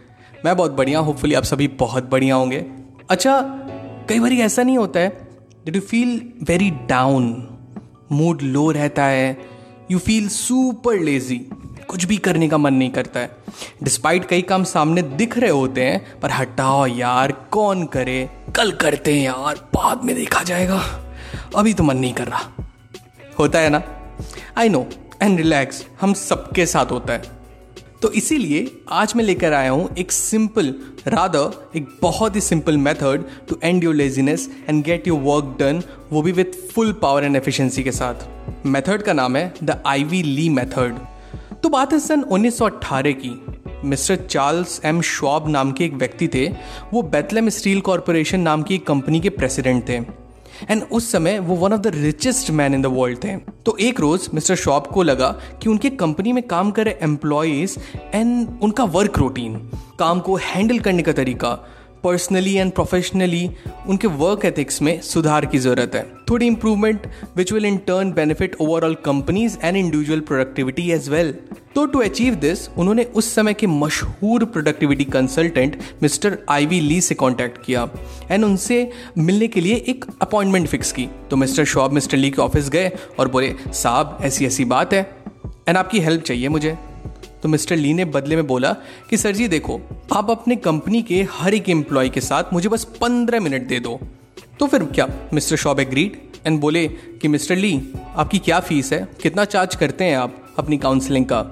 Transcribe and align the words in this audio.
मैं 0.46 0.58
बहुत 0.58 0.71
बढ़िया 0.71 1.00
होपफुली 1.00 1.34
आप 1.34 1.44
सभी 1.44 1.68
बहुत 1.68 2.10
बढ़िया 2.10 2.36
होंगे। 2.36 2.66
अच्छा 3.10 3.61
कई 4.12 4.20
बार 4.20 4.34
ऐसा 4.34 4.64
नहीं 4.64 4.78
होता 4.78 5.00
है 5.00 5.09
that 5.66 5.75
you 5.75 5.82
feel 5.82 6.34
very 6.44 6.70
down 6.70 7.48
mood 8.12 8.41
low 8.41 8.72
रहता 8.72 9.05
है 9.05 9.38
यू 9.91 9.99
फील 9.99 10.27
सुपर 10.30 10.99
लेजी 10.99 11.38
कुछ 11.88 12.05
भी 12.05 12.17
करने 12.17 12.50
का 12.50 12.58
मन 12.58 12.73
नहीं 12.73 12.89
करता 12.89 13.20
है। 13.20 13.31
डिस्पाइट 13.84 14.26
कई 14.26 14.41
काम 14.41 14.63
सामने 14.63 15.02
दिख 15.02 15.38
रहे 15.38 15.50
होते 15.50 15.84
हैं, 15.84 16.20
पर 16.20 16.31
हटाओ 16.31 16.86
यार, 16.86 17.31
कौन 17.31 17.86
करे? 17.86 18.30
कल 18.55 18.72
करते 18.72 19.13
हैं 19.13 19.23
यार, 19.23 19.55
बाद 19.55 20.03
में 20.03 20.16
देखा 20.16 20.44
जाएगा। 20.44 20.84
अभी 21.55 21.73
तो 21.73 21.84
मन 21.84 21.98
नहीं 21.98 22.14
कर 22.14 22.28
रहा। 22.28 22.41
होता 23.39 23.59
है 23.59 23.70
ना? 23.70 23.81
आई 24.58 24.70
नो 24.70 24.88
एंड 25.22 25.38
रिलैक्स 25.38 25.86
हम 26.02 26.14
सबके 26.14 26.66
साथ 26.66 26.86
होता 26.86 27.14
है। 27.14 27.41
तो 28.02 28.10
इसीलिए 28.12 28.66
आज 28.91 29.14
मैं 29.16 29.23
लेकर 29.23 29.54
आया 29.54 29.72
हूँ 29.72 29.90
एक 30.00 30.12
सिंपल 30.12 30.73
रादर 31.08 31.78
एक 31.78 31.88
बहुत 32.02 32.36
ही 32.36 32.42
simple 32.42 32.78
method 32.78 33.23
to 33.50 33.58
end 33.64 33.84
your 33.84 33.96
laziness 33.96 34.50
and 34.70 34.84
get 34.84 35.08
your 35.08 35.20
work 35.20 35.55
done 35.59 35.82
वो 36.12 36.22
भी 36.22 36.32
with 36.32 36.58
full 36.70 36.92
power 37.02 37.23
and 37.23 37.36
efficiency 37.36 37.84
के 37.84 37.92
साथ। 37.92 38.66
मेथड 38.66 39.02
का 39.02 39.14
नाम 39.14 39.36
है 39.36 39.53
द 39.64 39.81
आईवी 39.88 40.22
ली 40.23 40.48
मेथड 40.50 40.98
तो 41.64 41.70
बात 41.70 41.94
है 41.94 42.00
सन 42.00 42.23
1918 42.23 43.14
की। 43.16 43.34
मिस्टर 43.86 44.16
चार्ल्स 44.30 44.80
एम 44.86 45.02
श्वाब 45.02 45.50
नाम 45.50 45.72
के 45.72 45.86
एक 45.86 45.94
व्यक्ति 45.94 46.28
थे। 46.28 46.47
वो 46.94 47.02
बेथलेम 47.03 47.50
स्टील 47.50 47.81
कॉरपोरेशन 47.81 48.40
नाम 48.40 48.64
की 48.64 48.75
एक 48.75 48.88
कंपनी 48.88 49.20
के 49.20 49.30
प्रेसिडेंट 49.30 49.88
थे। 49.90 50.00
एंड 50.70 50.84
उस 50.92 51.12
समय 51.12 51.40
वो 51.40 51.56
one 51.56 51.73
of 51.73 51.81
the 51.81 51.88
richest 51.88 52.52
man 52.52 52.73
in 52.73 52.81
the 52.81 52.86
world 52.86 53.23
थे। 53.23 53.36
तो 53.66 53.78
एक 53.78 54.00
रोज 54.00 54.30
मिस्टर 54.34 54.56
शॉप 54.56 54.88
को 54.88 55.03
लगा 55.03 55.30
कि 55.62 55.70
उनके 55.70 55.90
कंपनी 55.90 56.34
में 56.34 56.44
काम 56.48 56.72
कर 56.72 56.86
रहे 56.86 56.94
एम्प्लॉयज़ 57.02 57.78
एंड 58.14 58.59
उनका 58.62 58.84
वर्क 58.84 59.18
रूटीन 59.18 59.56
काम 60.00 60.20
को 60.20 60.36
हैंडल 60.36 60.80
करने 60.80 61.03
का 61.03 61.12
तरीका 61.12 61.58
पर्सनली 62.03 62.53
एंड 62.53 62.71
प्रोफेशनली 62.71 63.49
उनके 63.88 64.07
वर्क 64.07 64.45
एथिक्स 64.45 64.81
में 64.81 64.99
सुधार 65.02 65.45
की 65.45 65.57
ज़रूरत 65.57 65.95
है। 65.95 66.05
थोड़ी 66.30 66.47
improvement 66.47 67.07
which 67.38 67.52
will 67.53 67.66
in 67.66 67.77
turn 67.77 68.11
benefit 68.11 68.55
overall 68.61 68.95
companies 69.05 69.57
and 69.63 69.77
individual 69.77 70.19
productivity 70.19 70.91
as 70.91 71.09
well 71.09 71.33
तो 71.75 71.85
टू 71.85 71.99
अचीव 71.99 72.35
दिस 72.35 72.67
उन्होंने 72.69 73.03
उस 73.16 73.33
समय 73.35 73.53
के 73.53 73.67
मशहूर 73.67 74.45
productivity 74.45 75.03
consultant 75.05 75.77
mister 76.03 76.38
Ivy 76.49 76.79
Lee 76.79 76.99
से 77.02 77.16
कांटेक्ट 77.16 77.63
किया 77.66 77.88
एंड 78.31 78.45
उनसे 78.45 78.91
मिलने 79.17 79.47
के 79.47 79.61
लिए 79.61 79.75
एक 79.88 80.05
अपॉइंटमेंट 80.22 80.67
फिक्स 80.67 80.91
की। 80.91 81.07
तो 81.29 81.35
मिस्टर 81.35 81.66
शॉब, 81.66 81.91
मिस्टर 81.91 82.17
ली 82.17 82.31
के 82.31 82.41
ऑफ़िस 82.41 82.69
गए 82.69 82.91
और 83.19 83.27
बोले, 83.27 83.53
साहब 83.73 84.17
ऐसी 84.22 84.45
ऐसी 84.45 84.66
बात 84.66 84.94
है। 84.94 85.02
एंड 85.67 85.77
आपकी 85.77 85.99
हेल्प 85.99 86.23
चाहिए 86.23 86.49
मुझे। 86.49 86.77
तो 87.44 87.50
मिस्टर 87.50 87.75
ली 87.75 87.94
ने 87.94 88.06
बदले 88.06 88.36
में 88.36 88.47
बोला 88.47 88.75
कि, 89.09 89.17
सर 89.17 89.31
जी, 89.31 89.47
देखो, 89.47 89.81
आप 90.14 90.31
अपने 90.31 90.56
कंपनी 90.56 91.02
के 91.02 91.28
हर 91.31 91.53
एक 91.53 91.70
एम्प्लॉय 91.70 92.09
के 92.09 92.22
साथ 92.22 92.44
मुझे 92.53 92.70
बस 92.70 92.84
पंद्रह 92.84 93.39
मिनट 93.39 93.67
दे 93.67 93.80
दो। 93.80 94.00
तो 94.59 94.67
फिर 94.67 94.84
क्या? 94.84 95.08
मिस्टर 95.34 95.56
शॉब 95.56 95.80
एग्रीड 95.80 96.17
एंड 96.47 96.59
बोले 96.59 96.88
कि, 96.88 97.28
मिस्टर 97.28 97.56
ली, 97.56 97.81
आपकी 98.16 98.38
क्या 98.39 98.59
फ़ीस 98.59 98.94
है? 98.94 99.08
कितना 99.23 99.45
चार्ज 99.45 99.75
करते 99.75 100.03
हैं 100.03 100.17
आप 100.17 100.53
अपनी 100.59 100.78
काउंसलिंग 100.78 101.25
का? 101.25 101.52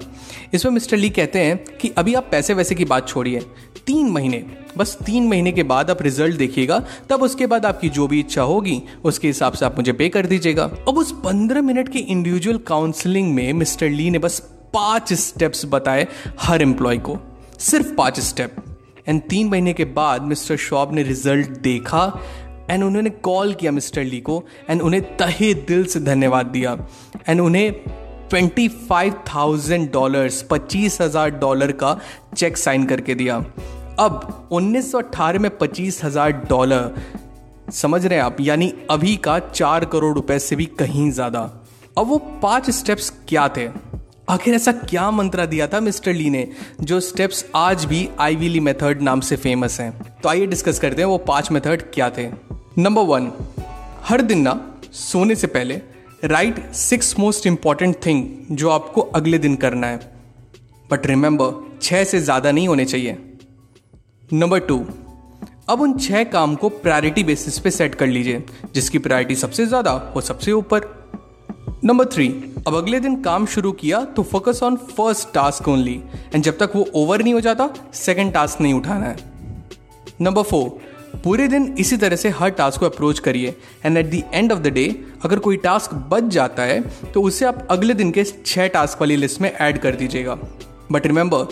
इसमें 0.54 0.72
मिस्टर 0.72 0.96
ली 0.96 1.10
कहते 1.10 1.38
हैं 1.38 1.64
कि, 1.64 1.88
अभी 1.88 2.14
आप 2.14 2.28
पैसे 2.30 2.54
वैसे 2.54 2.74
की 2.74 2.84
बात 2.84 3.08
छोड़िए। 3.08 3.40
तीन 3.86 4.08
महीने, 4.08 4.44
बस 4.78 4.98
तीन 5.06 5.28
महीने 5.28 5.52
के 5.52 5.62
बाद 5.62 5.90
आप 5.90 6.02
रिज़ल्ट 6.02 6.36
देखिएगा, 6.36 6.84
तब 7.08 7.22
उसके 7.22 7.46
बाद 7.46 7.66
आपकी 7.66 7.88
जो 7.88 8.08
भी 8.08 8.20
इच्छा 8.20 8.42
होगी, 8.42 8.82
उसके 9.04 9.26
हिसाब 9.26 9.52
से 9.52 9.64
आप 9.64 9.76
मुझे 9.76 9.92
पे 9.92 10.08
कर 10.08 10.26
दीजिएगा। 10.26 10.64
अब 10.64 10.98
उस 10.98 11.12
पंद्रह 11.12 11.62
मिनट 11.62 11.88
की 11.88 11.98
इंडिविजुअल 11.98 12.58
काउंसलिंग 12.58 13.34
में 13.34 13.52
मिस्टर 13.52 13.88
ली 13.88 14.10
ने 14.10 14.18
बस 14.18 14.59
पाँच 14.74 15.12
स्टेप्स 15.12 15.64
बताए 15.66 16.06
हर 16.40 16.62
एम्प्लॉय 16.62 16.98
को। 16.98 17.18
सिर्फ़ 17.60 17.94
पाँच 17.94 18.20
स्टेप 18.20 18.56
एंड 19.08 19.22
तीन 19.30 19.48
महीने 19.48 19.72
के 19.72 19.84
बाद 19.94 20.22
मिस्टर 20.22 20.56
शॉब 20.58 20.92
ने 20.94 21.02
रिज़ल्ट 21.02 21.48
देखा 21.60 22.02
एंड 22.70 22.84
उन्होंने 22.84 23.10
कॉल 23.10 23.54
किया 23.54 23.72
मिस्टर 23.72 24.04
ली 24.04 24.20
को 24.20 24.42
एंड 24.70 24.82
उन्हें 24.82 25.02
तहे 25.16 25.52
दिल 25.54 25.84
से 25.84 26.00
धन्यवाद 26.00 26.46
दिया। 26.46 26.76
एंड 27.28 27.40
उन्हें 27.40 27.72
ट्वेंटी 28.30 28.68
फाइव 28.68 29.14
थाउज़ेंड 29.28 29.90
डॉलर्स 29.92 30.42
पच्चीस 30.50 31.00
हज़ार 31.00 31.30
डॉलर 31.30 31.72
का 31.72 31.98
चेक 32.36 32.56
साइन 32.56 32.84
करके 32.86 33.14
दिया। 33.14 33.36
अब 33.98 34.48
उन्नीस 34.52 34.90
सौ 34.92 34.98
अट्ठारह 34.98 35.38
में 35.38 35.56
पच्चीस 35.58 36.02
हज़ार 36.04 36.32
डॉलर 36.48 36.94
समझ 37.72 38.04
रहे 38.06 38.18
हैं 38.18 38.24
आप? 38.24 38.36
यानी 38.40 38.72
अभी 38.90 39.16
का 39.16 39.38
चार 39.38 39.84
करोड़ 39.84 40.14
रुपए 40.14 40.38
से 40.38 40.56
भी 40.56 40.66
कहीं 40.78 41.10
ज़्यादा। 41.10 41.40
अब 41.98 42.06
वो 42.06 42.18
पाँच 42.42 42.70
स्टेप्स 42.70 43.12
क्या 43.28 43.48
थे? 43.48 43.68
आखिर 44.30 44.54
ऐसा 44.54 44.72
क्या 44.72 45.10
मंत्रा 45.10 45.44
दिया 45.46 45.66
था 45.66 45.78
मिस्टर 45.80 46.12
ली 46.12 46.28
ने, 46.30 46.46
जो 46.80 46.98
स्टेप्स 47.00 47.44
आज 47.56 47.84
भी 47.84 48.08
आईवी 48.20 48.48
ली 48.48 48.60
मेथड 48.60 49.00
नाम 49.02 49.20
से 49.20 49.36
फ़ेमस 49.36 49.78
हैं? 49.80 50.20
तो 50.22 50.28
आइए 50.28 50.46
डिस्कस 50.46 50.78
करते 50.78 51.02
हैं 51.02 51.08
वो 51.08 51.16
पाँच 51.28 51.50
मेथड 51.52 51.82
क्या 51.94 52.08
थे। 52.10 52.28
नंबर 52.78 53.02
वन 53.02 53.30
हर 54.04 54.22
दिन 54.22 54.40
ना, 54.40 54.52
सोने 54.92 55.34
से 55.34 55.46
पहले 55.46 55.80
write 56.24 56.60
six 56.74 57.18
most 57.18 57.46
important 57.46 57.96
thing 58.06 58.24
जो 58.52 58.70
आपको 58.70 59.00
अगले 59.00 59.38
दिन 59.38 59.56
करना 59.56 59.86
है। 59.86 59.98
बट 60.90 61.06
रिमेंबर 61.06 61.78
छह 61.82 62.04
से 62.04 62.20
ज़्यादा 62.20 62.52
नहीं 62.52 62.68
होने 62.68 62.84
चाहिए। 62.84 63.16
नंबर 64.32 64.60
टू 64.60 64.84
अब 65.68 65.80
उन 65.80 65.98
छह 65.98 66.24
काम 66.26 66.54
को 66.54 66.68
प्रायोरिटी 66.68 67.24
बेसिस 67.24 67.58
पे 67.58 67.70
सेट 67.70 67.94
कर 67.94 68.06
लीजिए, 68.06 68.42
जिसकी 68.74 68.98
प्रायोरिटी 69.00 69.34
सबसे 69.36 69.66
ज़्यादा 69.66 69.94
वो 70.14 70.20
सबसे 70.22 70.52
ऊपर। 70.52 70.88
नंबर 71.84 72.04
थ्री 72.06 72.28
अब 72.66 72.74
अगले 72.76 72.98
दिन 73.00 73.14
काम 73.22 73.46
शुरू 73.46 73.70
किया 73.72 74.00
तो 74.16 74.22
focus 74.22 74.62
on 74.62 74.76
first 74.88 75.32
task 75.34 75.68
only 75.68 75.94
and 76.34 76.42
जब 76.44 76.58
तक 76.58 76.72
वो 76.76 76.84
ओवर 76.94 77.22
नहीं 77.22 77.34
हो 77.34 77.40
जाता 77.40 77.68
सेकेंड 77.94 78.32
टास्क 78.32 78.60
नहीं 78.60 78.74
उठाना 78.74 79.06
है. 79.06 79.16
नंबर 80.20 80.42
फोर 80.42 80.68
पूरे 81.24 81.46
दिन 81.48 81.74
इसी 81.78 81.96
तरह 81.96 82.16
से 82.16 82.28
हर 82.30 82.50
टास्क 82.50 82.80
को 82.80 82.86
अप्रोच 82.86 83.18
करिए. 83.18 83.54
And 83.84 83.96
at 83.96 84.10
the 84.10 84.22
end 84.34 84.52
of 84.52 84.58
the 84.58 84.66
day 84.66 84.84
अगर 85.24 85.38
कोई 85.38 85.56
टास्क 85.56 85.94
बच 86.10 86.24
जाता 86.32 86.62
है 86.62 86.80
तो 87.12 87.22
उसे 87.22 87.44
आप 87.44 87.66
अगले 87.70 87.94
दिन 87.94 88.10
के 88.10 88.24
छह 88.24 88.66
टास्क 88.68 89.00
वाली 89.00 89.16
लिस्ट 89.16 89.40
में 89.40 89.50
ऐड 89.50 89.78
कर 89.78 89.96
दीजिएगा. 89.96 90.38
बट 90.92 91.06
रिमेंबर 91.06 91.46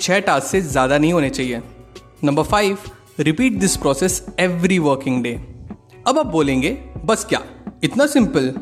छह 0.00 0.20
टास्क 0.20 0.46
से 0.46 0.60
ज़्यादा 0.62 0.98
नहीं 0.98 1.12
होने 1.12 1.30
चाहिए. 1.30 1.60
Number 2.24 2.42
five 2.44 2.78
repeat 3.20 3.58
this 3.58 3.76
process 3.76 4.24
every 4.40 4.78
working 4.78 5.22
day 5.22 5.34
अब 6.06 6.18
आप 6.18 6.26
बोलेंगे, 6.26 6.70
बस 7.04 7.24
क्या? 7.24 7.42
इतना 7.84 8.06
सिंपल 8.06 8.52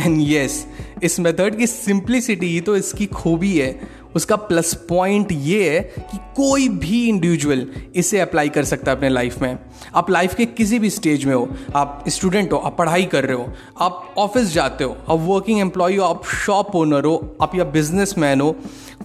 एंड 0.00 0.18
यस 0.28 0.64
इस 1.02 1.18
मेथड 1.20 1.58
की 1.58 1.66
सिंप्लिसिटी 1.66 2.46
ही 2.46 2.60
तो 2.60 2.76
इसकी 2.76 3.06
खूबी 3.06 3.56
है। 3.58 4.02
उसका 4.16 4.36
प्लस 4.36 4.72
पॉइंट 4.88 5.32
ये 5.32 5.68
है 5.70 5.80
कि 6.00 6.18
कोई 6.36 6.68
भी 6.68 7.02
इंडिविजुअल 7.08 7.66
इसे 7.96 8.18
अप्लाई 8.20 8.48
कर 8.48 8.64
सकता 8.64 8.90
है 8.90 8.96
अपने 8.96 9.08
लाइफ 9.08 9.40
में। 9.42 9.58
आप 9.94 10.10
लाइफ 10.10 10.34
के 10.34 10.44
किसी 10.46 10.78
भी 10.78 10.90
स्टेज 10.90 11.24
में 11.24 11.34
हो, 11.34 11.48
आप 11.76 12.04
स्टूडेंट 12.08 12.52
हो, 12.52 12.58
आप 12.58 12.76
पढ़ाई 12.78 13.04
कर 13.04 13.24
रहे 13.24 13.36
हो, 13.36 13.48
आप 13.80 14.14
ऑफ़िस 14.18 14.52
जाते 14.52 14.84
हो, 14.84 14.96
आप 15.10 15.18
वर्किंग 15.20 15.60
एम्प्लॉय 15.60 15.96
हो, 15.96 16.04
आप 16.04 16.26
शॉप 16.36 16.76
ओनर 16.76 17.04
हो, 17.04 17.36
आप 17.42 17.54
या 17.54 17.64
बिज़नेस 17.64 18.14
मैन 18.18 18.40
हो, 18.40 18.54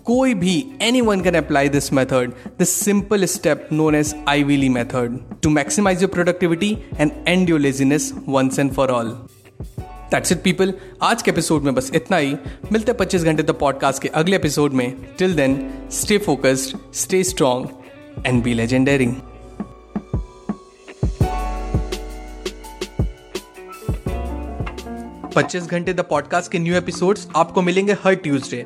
कोई 0.06 0.34
भी 0.34 0.64
anyone 1.02 1.22
can 1.22 1.36
apply 1.36 1.70
this 1.70 1.92
method 1.94 2.34
this 2.60 2.76
simple 2.76 3.26
step 3.26 3.68
known 3.72 3.96
as 3.96 4.16
Ivy 4.28 4.44
Lee 4.44 4.70
method 4.70 5.20
to 5.44 5.50
maximize 5.50 6.02
your 6.02 6.12
productivity 6.12 6.72
and 7.00 7.12
end 7.28 7.50
your 7.50 7.60
laziness 7.60 8.14
once 8.28 8.60
and 8.60 8.72
for 8.72 8.92
all 8.92 9.18
that's 10.12 10.32
it 10.32 10.42
people 10.44 10.74
आज 11.02 11.22
के 11.22 11.32
episode 11.32 11.64
में 11.64 11.74
बस 11.76 11.92
इतना 11.96 12.18
ही। 12.18 12.36
मिलते 12.72 12.94
पच्चीस 12.94 13.24
घंटे 13.24 13.44
द 13.44 13.52
पॉडकास्ट 13.52 14.02
के 14.02 14.08
अगले 14.08 14.36
एपिसोड 14.36 14.74
में। 14.74 14.92
Till 15.18 15.36
then 15.36 15.58
stay 15.92 16.18
focused 16.18 16.78
stay 16.94 17.24
strong 17.24 18.26
and 18.26 18.44
be 18.44 18.54
legendary 18.54 19.08
पच्चीस 25.36 25.64
घंटे 25.64 25.94
द 25.94 26.00
पॉडकास्ट 26.00 26.52
के 26.52 26.60
न्यू 26.60 26.76
एपिसोड्स 26.76 27.28
आपको 27.36 27.62
मिलेंगे 27.62 27.94
हर 27.94 28.14
ट्यूसडे 28.14 28.66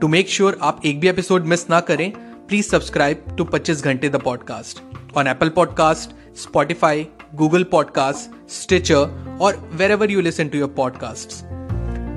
टू 0.00 0.08
मेक 0.08 0.28
श्योर 0.28 0.58
आप 0.62 0.80
एक 0.86 1.00
भी 1.00 1.08
एपिसोड 1.08 1.44
मिस 1.44 1.70
ना 1.70 1.80
करें 1.80 2.10
प्लीज़ 2.48 2.68
सब्सक्राइब 2.68 3.24
टू 3.38 3.44
पच्चीस 3.44 3.84
घंटे 3.84 4.08
the 4.08 4.16
podcast 4.16 4.82
on 5.16 5.26
Apple 5.26 5.48
podcast 5.48 6.38
Spotify 6.38 7.06
Google 7.34 7.62
podcast 7.64 8.50
Stitcher 8.52 9.31
और 9.42 9.70
wherever 9.90 10.10
you 10.10 10.20
listen 10.20 10.48
to 10.48 10.58
your 10.58 10.68
podcast 10.68 11.28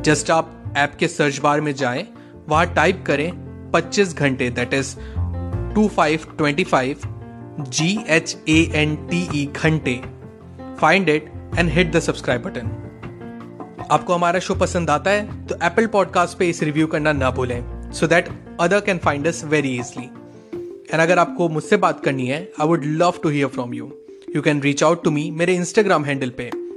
just 0.03 0.31
आप 0.31 0.73
ऐप 0.77 0.95
के 0.95 1.07
सर्च 1.07 1.39
बार 1.39 1.61
में 1.61 1.75
जाए, 1.75 2.07
वहाँ 2.49 2.73
टाइप 2.73 3.03
करें 3.07 3.31
25 3.71 4.13
घंटे 4.13 4.49
that 4.49 4.73
is 4.73 4.95
two 5.75 5.87
five 5.87 6.19
twenty 6.37 6.63
five 6.63 6.97
G 7.59 8.05
H 8.07 8.37
A 8.49 8.71
N 8.75 8.95
T 8.95 9.41
E 9.41 9.45
घंटे 9.45 10.01
find 10.81 11.09
it 11.09 11.31
and 11.59 11.69
hit 11.69 11.91
the 11.91 11.99
subscribe 11.99 12.41
button 12.41 12.81
आपको 13.91 14.13
हमारा 14.13 14.39
शो 14.39 14.55
पसंद 14.55 14.89
आता 14.89 15.11
है 15.11 15.47
तो 15.47 15.55
एप्पल 15.55 15.87
पॉडकास्ट 15.87 16.37
पे 16.37 16.49
इस 16.49 16.63
रिव्यू 16.63 16.87
करना 16.87 17.11
ना 17.11 17.31
भूलें 17.31 17.91
so 17.91 18.07
that 18.07 18.29
other 18.59 18.79
can 18.79 18.97
find 18.97 19.27
us 19.27 19.43
very 19.45 19.75
easily 19.75 20.05
and 20.93 21.01
अगर 21.01 21.19
आपको 21.19 21.49
मुझसे 21.49 21.77
बात 21.77 22.03
करनी 22.03 22.27
है 22.27 22.51
I 22.61 22.67
would 22.67 22.85
love 22.85 23.13
to 23.23 23.29
hear 23.29 23.47
from 23.47 23.73
you 23.73 23.93
you 24.35 24.41
can 24.41 24.61
reach 24.61 24.83
out 24.83 25.03
to 25.03 25.11
me 25.11 25.31
मेरे 25.31 25.55
इंस्टाग्राम 25.55 26.05
हैंडल 26.05 26.29
पे. 26.29 26.64